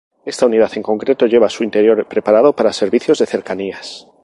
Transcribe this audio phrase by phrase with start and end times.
[0.25, 4.07] Esta unidad en concreto lleva su interior preparado para servicios de cercanías.